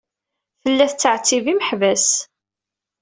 Tella 0.61 0.85
tettɛettib 0.91 1.45
imeḥbas. 1.53 2.07